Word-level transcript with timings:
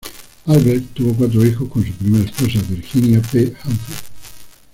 Albert 0.47 0.93
tuvo 0.95 1.13
cuatro 1.13 1.45
hijos 1.45 1.69
con 1.69 1.85
su 1.85 1.93
primera 1.93 2.25
esposa, 2.25 2.57
Virginia 2.67 3.21
P 3.21 3.53
Humphrey. 3.65 3.97